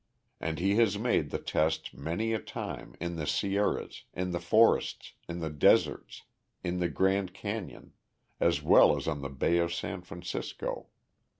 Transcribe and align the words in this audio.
And 0.39 0.57
he 0.57 0.77
has 0.77 0.97
made 0.97 1.29
the 1.29 1.37
test 1.37 1.93
many 1.93 2.33
a 2.33 2.39
time, 2.39 2.95
in 2.99 3.17
the 3.17 3.27
Sierras, 3.27 4.05
in 4.15 4.31
the 4.31 4.39
forests, 4.39 5.13
in 5.29 5.41
the 5.41 5.49
deserts, 5.51 6.23
in 6.63 6.79
the 6.79 6.89
Grand 6.89 7.35
Canyon, 7.35 7.93
as 8.39 8.63
well 8.63 8.97
as 8.97 9.07
on 9.07 9.21
the 9.21 9.29
Bay 9.29 9.59
of 9.59 9.71
San 9.71 10.01
Francisco. 10.01 10.87